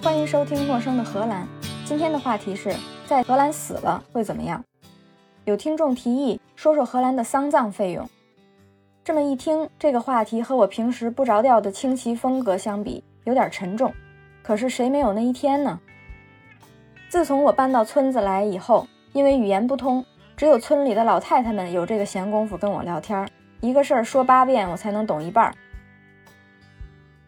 [0.00, 1.42] 欢迎收听《陌生的荷兰》。
[1.84, 2.72] 今天的话题是
[3.04, 4.62] 在荷兰死了会怎么样？
[5.44, 8.08] 有听众提议说说荷兰的丧葬费用。
[9.02, 13.92] 这么一听，这个话题和我平时不着调的清奇风格相比，有点沉重。
[14.40, 15.80] 可是谁没有那一天呢？
[17.08, 20.04] 自从我搬到村子来以后，因为语言不通，
[20.36, 23.28] 只有村里的老太太们有这个闲工夫跟我聊天儿，
[23.60, 25.52] 一个事儿说八遍，我才能懂一半儿。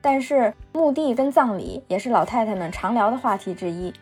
[0.03, 3.93] 但是墓地跟葬礼也是老太太们常聊的话题之一。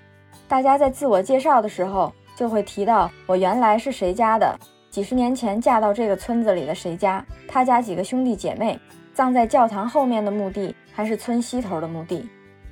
[0.47, 4.59] 大家在自我介绍的时候就会提到我原来是谁家的，
[4.91, 8.79] 几十年前嫁到这个村子里的谁家，他家几个兄弟姐妹
[9.13, 12.29] 葬在教堂后面的墓地还是村西头的墓地，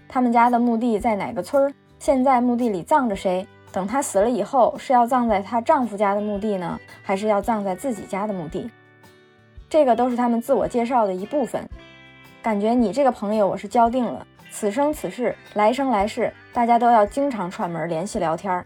[0.09, 8.70] 他们家的墓地在哪个村儿，现在墓地里葬着谁，等她死了以后是要葬在她丈夫家的墓地呢，还是要葬在自己家的墓地？
[9.69, 11.69] 这个都是他们自我介绍的一部分。
[12.46, 18.64] 感觉你这个朋友我是交定了，此生此世，来生来世，大家都要经常串门联系聊天儿。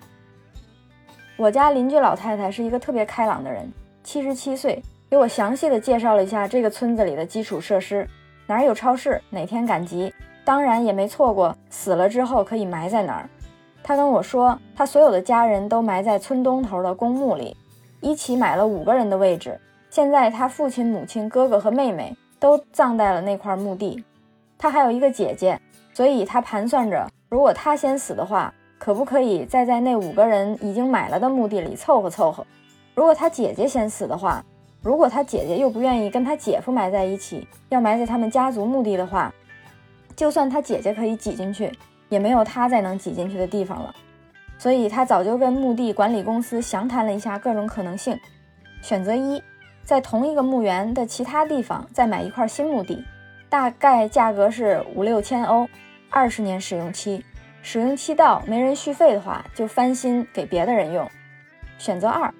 [1.38, 3.72] 我家邻居老太太是一个特别开朗的人，
[4.04, 8.06] 七十七岁，给我详细的介绍了一下这个村子里的基础设施，
[8.46, 10.12] 哪儿有超市，哪天赶集，
[10.44, 13.30] 当然也没错过死了之后可以埋在哪儿。
[13.82, 17.56] 她跟我说，她所有的家人都埋在村东头的公墓里，
[18.02, 19.58] 一起买了五个人的位置。
[19.88, 22.14] 现在她父亲、母亲、哥哥和妹妹。
[22.40, 24.02] 都葬在了那块墓地，
[24.58, 25.60] 他还有一个姐姐，
[25.92, 32.44] 所以他盘算着，如果他先死的话，可不可以再在那五个人已经买了的墓地里凑合凑合？
[32.94, 34.42] 如果他姐姐先死的话，
[34.82, 39.32] 如果他姐姐又不愿意跟他姐夫埋在一起，要埋在他们家族墓地的话，
[40.16, 41.70] 就算他姐姐可以挤进去，
[42.08, 43.94] 也没有他再能挤进去的地方了。
[44.56, 48.18] 所以他早就跟墓地管理公司详谈了一下各种可能性，
[48.82, 49.42] 选择一。
[49.90, 53.04] 在同一个墓园的其他地方再买一块新墓地，
[53.48, 55.68] 大概价格是五六千欧，
[56.08, 57.24] 二十年使用期，
[57.60, 61.10] 使用期到没人续费的话，就翻新给别的人用。
[61.76, 62.32] 选择二，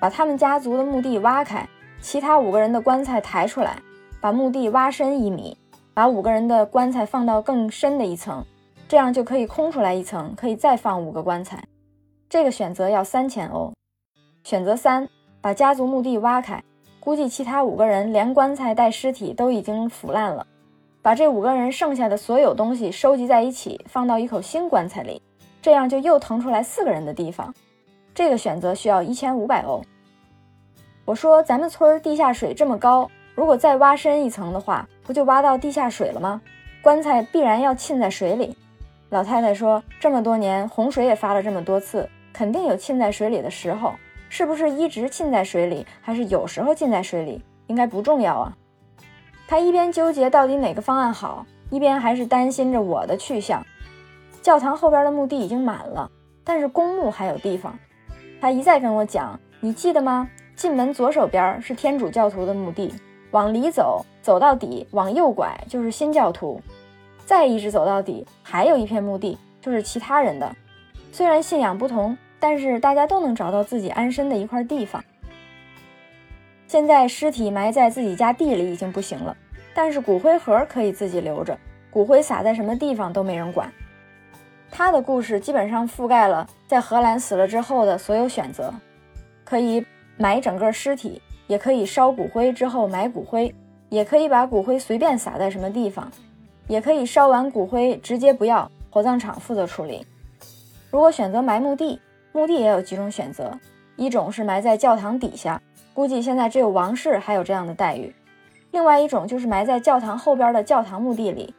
[0.00, 1.68] 把他们家族的墓地挖开，
[2.00, 3.76] 其他五个人的棺材抬出来，
[4.18, 5.58] 把墓地挖深一米，
[5.92, 8.42] 把五个人的棺材放到更深的一层，
[8.88, 11.62] 这样就可以空出来一层，可以再放五个棺材。
[12.30, 13.74] 这个选择要三千欧。
[14.42, 15.06] 选择三，
[15.42, 16.64] 把家族墓地挖开。
[17.04, 20.46] 估计其他五个人连棺材带尸体都已经腐烂了，
[21.02, 25.20] 把这五个人剩下的所有东西收集在一起，放到一口新棺材里，
[25.60, 27.54] 这样就又腾出来四个人的地方。
[28.14, 29.82] 这个选择需要一千五百欧。
[31.04, 36.40] 我说咱们村地下水这么高，如果再挖深一层的话，不就挖到地下水了吗？
[36.82, 38.56] 棺材必然要浸在水里。
[39.10, 43.92] 老太太说，这么多年洪水也发了这么多次，肯定有浸在水里的时候。
[44.36, 48.56] 是不是一直浸在水里，还是有时候浸在水里，应该不重要啊。
[49.46, 53.64] 他一边纠结到底哪个方案好，一边还是担心着我的去向。
[54.42, 56.10] 教堂后边的墓地已经满了，
[56.42, 57.78] 但是公墓还有地方。
[58.40, 60.28] 他一再跟我讲，你记得吗？
[60.56, 62.92] 进门左手边是天主教徒的墓地，
[63.30, 66.60] 往里走，走到底，往右拐就是新教徒，
[67.24, 70.56] 再一直走到底，还有一片墓地，就是其他人的。
[71.12, 72.18] 虽然信仰不同。
[72.46, 75.02] 但是大家都能找到自己安身的一块地方。
[76.66, 79.34] 现在尸体埋在自己家地里已经不行了，
[79.74, 81.58] 但是骨灰盒可以自己留着，
[81.90, 83.72] 骨灰撒在什么地方都没人管。
[84.70, 88.70] 他的故事基本上覆盖了在荷兰死了之后的所有选择：
[89.42, 89.82] 可以
[90.18, 93.54] 埋整个尸体，也可以烧骨灰之后埋骨灰，
[93.88, 96.12] 也可以把骨灰随便撒在什么地方，
[96.68, 100.06] 也可以烧完骨灰直接不要，火葬场负责处理。
[100.90, 101.98] 如果选择埋墓地，
[102.34, 103.56] 墓地也有几种选择，
[103.94, 105.62] 一种是埋在教堂底下，
[105.94, 108.12] 估计现在只有王室还有这样的待遇；
[108.72, 111.54] 另外一种就是埋在教堂后边的教堂墓地里，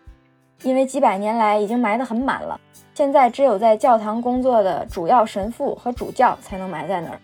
[0.63, 2.59] 因为几百年来已经埋得很满了，
[2.93, 7.17] 现在只有在教堂工作的主要神父和主教才能埋在那儿。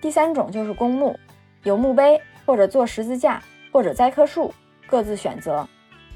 [0.00, 1.18] 第三种就是公墓，
[1.64, 3.42] 有墓碑或者做十字架
[3.72, 4.54] 或者栽棵树，
[4.86, 5.66] 各自选择。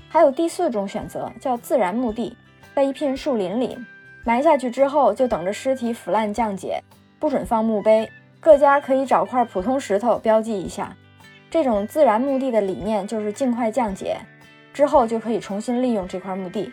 [0.08, 2.36] 还有第四种选择叫自然墓地，
[2.76, 3.76] 在一片树林里。
[4.24, 6.82] 埋下去之后，就等着尸体腐烂降解，
[7.18, 8.08] 不准放墓碑。
[8.38, 10.96] 各家可以找块普通石头标记一下。
[11.50, 14.16] 这种自然墓地的理念就是尽快降解，
[14.72, 16.72] 之后就可以重新利用这块墓地。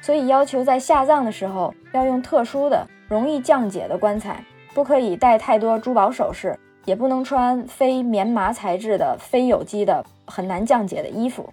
[0.00, 4.44] 所以要求在下葬的时候要用特殊的、容易降解的棺材，
[4.74, 11.52] 不可以带太多珠宝首饰，也不能穿非棉麻材质的、非有机的、很难降解的衣服。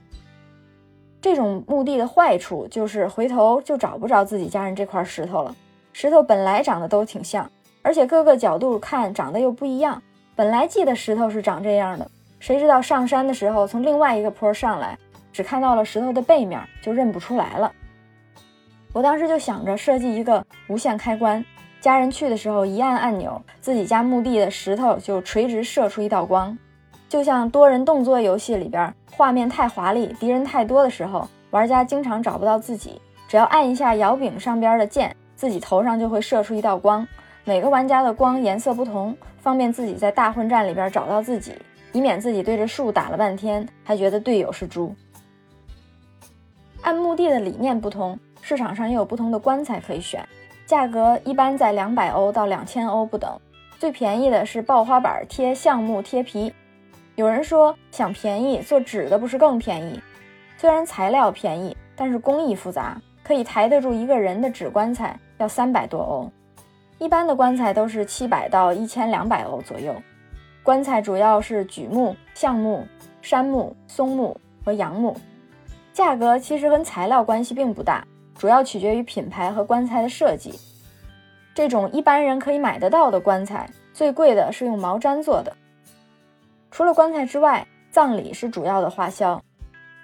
[1.25, 5.55] 这种墓地的坏处就是回头就找不着自己家人这块石头了。
[5.91, 7.49] 石头本来长得都挺像，
[7.81, 9.99] 而且各个角度看长得又不一样。
[10.35, 12.07] 本来记得石头是长这样的，
[12.39, 14.95] 谁知道上山的时候从另外一个坡上来，
[15.33, 17.71] 只看到了石头的背面，就认不出来了。
[18.93, 21.43] 我当时就想着设计一个无线开关，
[21.81, 26.55] 家人去的时候一按按钮，自己家墓地的石头就垂直射出一道光，
[27.15, 37.07] 就像多人动作游戏里边，画面太华丽，敌人太多的时候，玩家经常找不到自己，只要按一下摇柄上边的键，自己头上就会射出一道光。
[37.45, 41.53] 每个玩家的光颜色不同，方便自己在大混战里边找到自己，
[41.93, 44.93] 以免自己对着树打了半天还觉得队友是猪。
[46.81, 50.21] 按墓地的理念不同，市场上也有不同的棺材可以选，
[50.65, 53.39] 价格一般在两百欧到两千欧不等。
[53.79, 56.53] 最便宜的是爆花板贴橡木贴皮。
[57.15, 60.01] 有人说想便宜做纸的不是更便宜？
[60.57, 66.29] 虽然材料便宜，但是工艺复杂，可以抬得住一个人的纸棺材要三百多欧。
[66.97, 69.95] 一般的棺材都是七百到一千两百欧左右。
[70.61, 72.85] 棺材主要是榉木、橡木、
[73.21, 75.15] 杉木、松木和杨木，
[75.93, 78.05] 价格其实跟材料关系并不大，
[78.37, 80.59] 主要取决于品牌和棺材的设计。
[81.53, 85.55] 这种一般人可以买得到的棺材，最贵的是用毛毡做的。
[86.75, 89.41] 除了棺材之外，葬礼是主要的花销。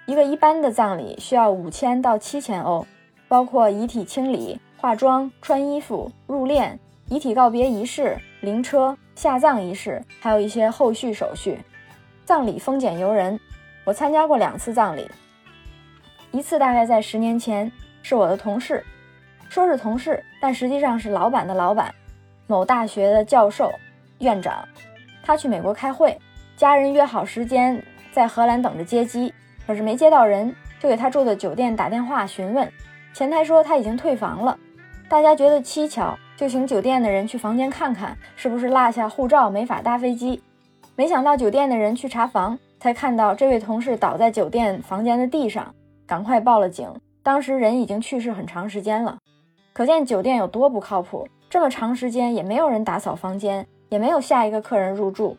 [0.06, 2.86] 一个一般的葬礼需要五千到七千欧，
[3.28, 4.58] 包括遗体清理。
[4.78, 6.78] 化妆、穿衣服、入殓、
[7.10, 11.60] 遗体告别仪式、灵车、下葬仪式，还有一些后续手续。
[12.24, 13.38] 葬礼丰俭由人，
[13.84, 15.06] 我参加过两次葬礼，
[16.30, 17.70] 一次大概在十年前，
[18.02, 18.82] 是我的同事，
[19.50, 21.94] 说是同事，但实际上是老板的老板，
[22.46, 23.70] 某大学的教授、
[24.20, 24.66] 院长。
[25.22, 26.18] 他去美国开会，
[26.62, 27.82] 家人约好时间
[28.12, 29.34] 在荷兰等着接机，
[29.66, 32.70] 可是没接到人，就给他住的酒店打电话询问，
[33.12, 34.56] 前台说他已经退房了。
[35.08, 40.40] 大家觉得蹊跷，就请酒店的人去房间看看，是不是落下护照没法搭飞机。
[40.94, 45.74] 没想到酒店的人去查房，才看到这位同事倒在酒店房间的地上，
[46.06, 46.88] 赶快报了警。
[47.24, 49.18] 当时人已经去世很长时间了，
[49.72, 51.26] 可见酒店有多不靠谱。
[51.50, 55.36] 这么长时间也没有人打扫房间，也没有下一个客人入住。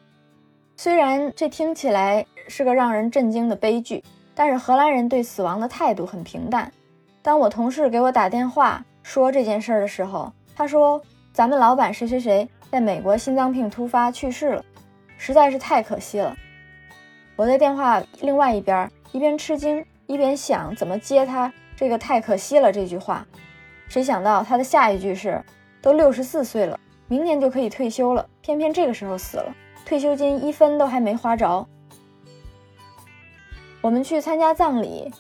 [0.76, 4.04] 虽然这听起来是个让人震惊的悲剧，
[4.34, 6.72] 但是荷兰人对死亡的态度很平淡。
[7.22, 8.84] 当我同事给我打电话。
[9.06, 11.02] 说这件事儿的时候，他说
[11.34, 14.64] ：“咱们老板谁谁谁在美国心脏病突发去世了，
[15.18, 16.34] 实在是太可惜了。”
[17.36, 23.28] 我在电话另外一边一边吃惊一边想怎么接他这个“太可惜了”这句话。
[23.90, 25.44] 谁想到他的下一句是
[25.84, 26.80] ：“都六十四岁了，
[27.10, 29.54] 明年就可以退休了，偏偏这个时候死了，
[29.86, 31.68] 退休金一分都还没花着。”
[33.82, 35.12] 我们去参加葬礼。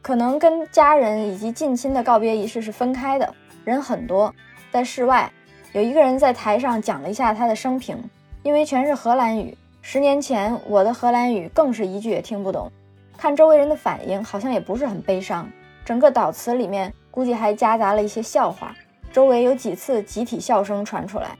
[0.00, 3.34] 可能跟家人以及近亲的告别仪式是分开的，
[3.64, 4.34] 人很多，
[4.72, 5.32] 在室外，
[5.72, 7.96] 有一个人在台上讲了一下他的生平，
[8.42, 9.56] 因为全是荷兰语。
[9.80, 12.68] 十年前我的荷兰语更是一句也听不懂，
[13.16, 15.48] 看周围人的反应，好像也不是很悲伤。
[15.84, 18.74] 整个祷词里面估计还夹杂了一些笑话，
[19.12, 21.38] 周围有几次集体笑声传出来。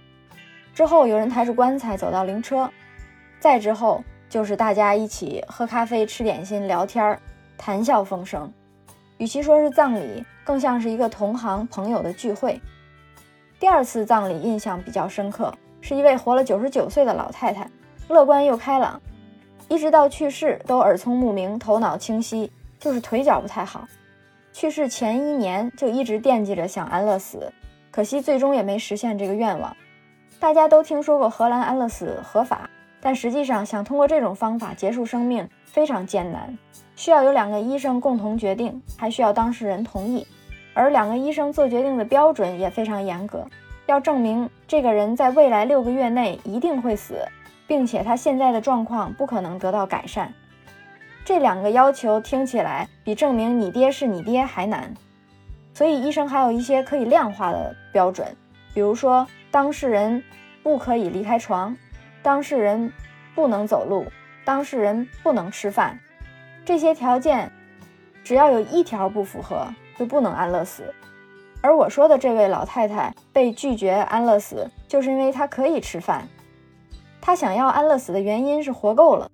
[0.74, 2.70] 之后有人抬着棺材走到灵车，
[3.40, 7.18] 再之后就是大家一起喝咖啡、吃点心、聊天。
[7.58, 8.52] 谈笑风生，
[9.18, 12.60] 与其说是葬礼，更像是一个同行朋友的聚会。
[13.60, 17.70] 第二次葬礼印象比较深刻，是一位活了九十九岁的老太太，
[18.08, 19.00] 乐观又开朗，
[19.68, 23.86] 一直到去世都耳聪目明、头脑清晰，就是腿脚不太好。
[24.52, 27.52] 去世前一年就一直惦记着想安乐死，
[27.92, 29.76] 可惜最终也没实现这个愿望。
[30.42, 32.68] 大家都听说过荷兰安乐死合法，
[33.00, 36.58] 但实际上想通过这种方法结束生命非常艰难。
[36.96, 40.26] 需要有两个医生共同决定，还需要当事人同意，
[40.74, 43.46] 而两个医生做决定的标准也非常严格，
[43.86, 47.24] 要证明这个人在未来六个月内一定会死，
[47.68, 50.34] 并且他现在的状况不可能得到改善。
[51.24, 54.92] 这两个要求听起来比证明你爹是你爹还难，
[55.72, 58.26] 所以医生还有一些可以量化的标准，
[58.74, 60.24] 比如说当事人
[60.62, 61.76] 不可以离开床，
[62.22, 62.90] 当事人
[63.34, 64.06] 不能走路，
[64.46, 66.00] 当事人不能吃饭。
[66.64, 67.52] 这些条件，
[68.24, 69.68] 只要有一条不符合，
[69.98, 70.94] 就不能安乐死。
[71.60, 76.26] 而我说的这位老太太被拒绝安乐死，就是因为她可以吃饭。
[77.20, 79.30] 她想要安乐死的原因是活够了。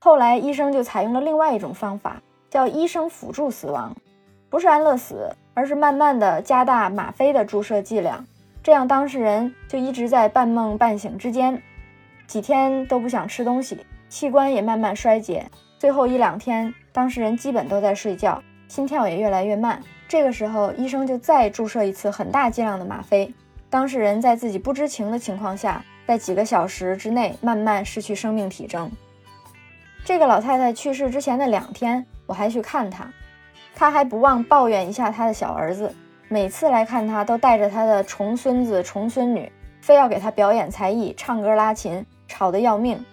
[0.00, 2.20] 后来医生就采用了另外一种方法，
[2.50, 3.94] 叫医生辅助死亡，
[4.50, 8.26] 不是安乐死，而是慢慢的加大吗啡的注射剂量，
[8.62, 11.60] 这样当事人就一直在半梦半醒之间，
[12.28, 15.44] 几天都不想吃东西，器官也慢慢衰竭。
[15.78, 19.82] 最后一两天，当事人基本都在睡觉，心跳也越来越慢。
[20.06, 23.34] 这个时候，医生就再注射一次很大剂量的吗啡。
[23.68, 28.88] 当事人在自己不知情的情况下，在几个小时之内慢慢失去生命体征。
[30.04, 33.10] 这个老太太去世之前的两天，我还去看她。
[33.74, 35.92] 她还不忘抱怨一下她的小儿子，
[36.32, 43.04] 每次来看他都带着他的重孙子重孙女，非要给他表演才艺，唱歌拉琴，吵得要命，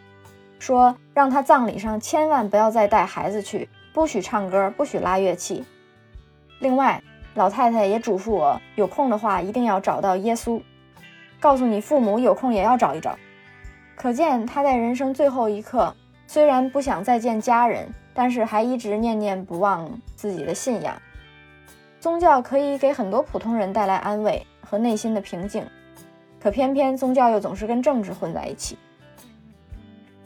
[0.57, 5.65] 说让他葬礼上千万不要再带孩子去，不许唱歌，不许拉乐器。
[6.59, 10.61] 另外，老太太也嘱咐我，有空的话一定要找到耶稣，
[11.41, 13.17] 告诉你父母有空也要找一找。
[13.97, 15.93] 可见他在人生最后一刻，
[16.25, 17.93] 虽然不想再见家人。
[18.11, 21.01] 但是还一直念念不忘自己的信仰。
[21.99, 25.65] 宗教可以给很多普通人带来安慰和内心的平静，
[26.39, 28.77] 可偏偏宗教又总是跟政治混在一起。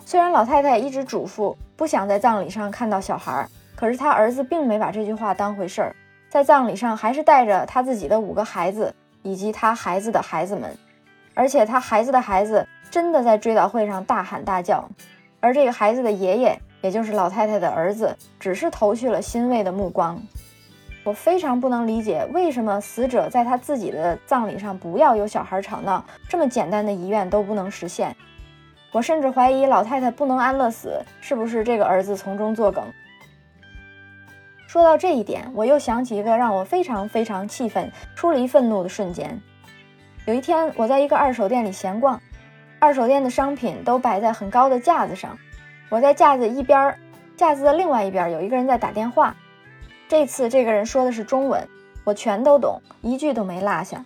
[0.05, 5.95] 虽然老太太一直嘱咐不想在葬礼上看到小孩，可是她儿子并没把这句话当回事儿，
[6.29, 10.77] 在葬礼上还是带着他自己的五个孩子以及他孩子的孩子们，
[11.33, 14.87] 而且他孩子的孩子真的在追悼会上大喊大叫，
[15.39, 16.59] 而这个孩子的爷爷。
[16.83, 20.21] 也就是老太太的儿子，只是投去了欣慰的目光。
[21.03, 28.15] 我非常不能理解，为什么死者在他自己的葬礼上不要有小孩吵闹，这么简单的遗愿都不能实现。
[28.91, 32.86] 我甚至怀疑老太太不能安乐死，是不是这个儿子从中作梗？
[34.65, 39.41] 说到这一点，我又想起一个让我非常非常气愤、出离愤怒的瞬间。
[40.25, 42.22] 有一天，我在一个二手店里闲逛，
[42.79, 45.38] 二手店的商品都摆在很高的架子上。
[45.89, 46.98] 我在架子一边儿，
[47.36, 49.36] 架子的另外一边有一个人在打电话。
[50.13, 51.67] 这次这个人说的是中文，
[52.03, 54.05] 我全都懂，一句都没落下。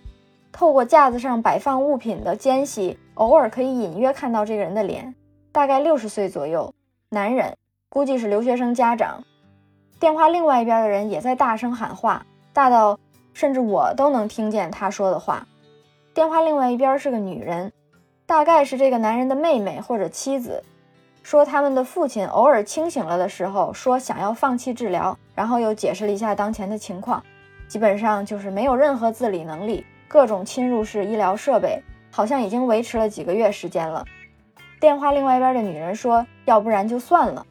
[0.50, 5.14] 透过架子上摆放物品的间隙，偶尔可以隐约看到这个人的脸，
[5.52, 6.72] 大概六十岁左右，
[7.10, 7.58] 男人，
[7.90, 9.22] 估计是留学生家长。
[10.00, 12.24] 电话另外一边的人也在大声喊话，
[12.54, 12.98] 大到
[13.34, 15.46] 甚至我都能听见他说的话。
[16.14, 17.70] 电话另外一边是个女人，
[18.24, 20.64] 大概是这个男人的妹妹或者妻子。
[21.22, 27.22] 说他们的父亲偶尔清醒了的时候，说想要放弃治疗，然后又解释了一下当前的情况，
[27.68, 34.04] 基本上就是没有任何自理能力，各种侵入式医疗设备，好像已经维持了几个月时间了。
[34.80, 37.44] 电话另外一边的女人说：“要不然就算了。”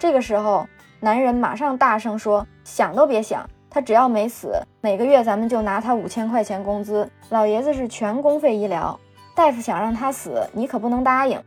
[0.00, 0.66] 这个时候，
[0.98, 7.08] 男人马上大声说：“想都别想，他只要没死，每个月咱们就拿他五千块钱工资。
[7.28, 8.98] 老爷子是全公费医疗，
[9.36, 11.40] 大夫想让他死，你可不能答应。”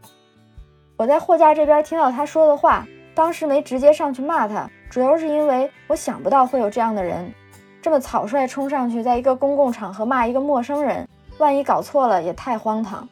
[0.97, 7.33] 我在货架这边听到他说的话，当时没直接上去骂他，主要是因为我想不到会有这样的人，
[7.81, 11.05] 这么草率冲上去，在一个公共场合骂一个陌生人，
[11.37, 13.07] 万一搞错了也太荒唐。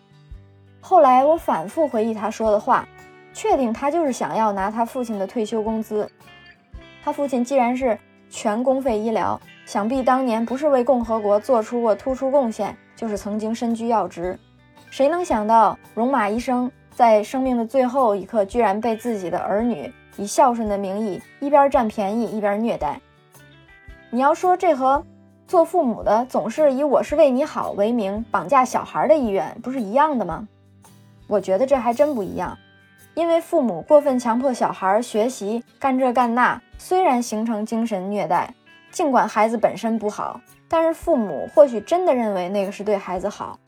[0.79, 2.87] 后来我反复回忆他说的话，
[3.33, 6.09] 确定他就是想要拿他父亲的退休工资。
[7.03, 7.99] 他父亲既然是
[8.29, 14.39] 全公费医疗，想必当年不是为共和国做出过突出贡献，就是曾经身居要职。
[14.89, 16.71] 谁能想到戎马一生？
[16.95, 23.01] 在生命的最后一刻，居然被自己的儿女以孝顺的名义一边占便宜一边虐待。
[24.09, 25.03] 你要说这和
[25.47, 30.47] 做父母的总是以“我是为你好”为名绑架小孩的意愿，不是一样的吗？
[31.27, 32.57] 我觉得这还真不一样。
[33.15, 38.53] 因为父母过分强迫小孩学习干这干那，虽然形成精神虐待，
[38.91, 43.59] 尽管孩子本身不好，但是父母或许真的认为那个是对孩子好。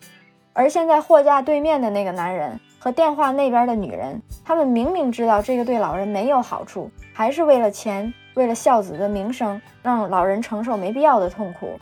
[0.56, 2.60] 而现在货架对面的那个男人。
[2.78, 11.80] 和电话那边的女人，他们明明知道这个对老人没有好处，还是为了钱，为了孝子的名声，让老人承受没必要的痛苦。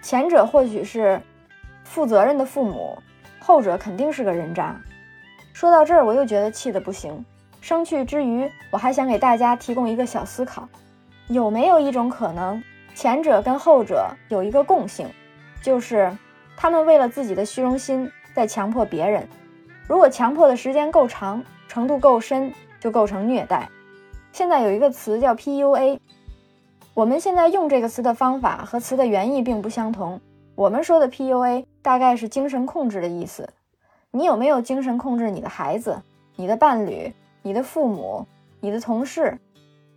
[0.00, 1.20] 前者或许是
[1.84, 2.96] 负责任的父母，
[3.40, 4.74] 后者肯定是个人渣。
[5.52, 7.22] 说到这儿，我又觉得气得不行。
[7.60, 10.66] 生气之余，我还想给大家提供一个小思考：
[11.28, 12.62] 有没有一种可能，
[12.94, 15.06] 前者跟后者有一个共性，
[15.60, 16.10] 就是
[16.62, 19.26] 他们为了自己的虚荣心，在强迫别人。
[19.88, 23.66] 如果强迫的时间够长，程度够深，就构成虐待。
[24.30, 25.98] 现在有一个词叫 PUA，
[26.92, 30.20] 我们现在用这个词的方法和词的原意并不相同。
[30.54, 33.48] 我们说的 PUA 大概是精神控制的意思。
[34.10, 36.02] 你有没有精神控制你的孩子、
[36.36, 38.26] 你的伴侣、你的父母、
[38.60, 39.38] 你的同事？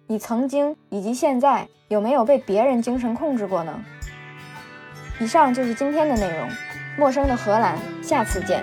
[0.07, 3.83] 你曾经以及现在有没有被别人精神控制过呢？
[5.23, 6.49] 以上就是今天的内容。
[6.97, 8.61] 陌生的荷兰，下次见。